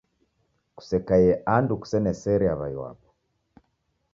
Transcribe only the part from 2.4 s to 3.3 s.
aw'ai wapo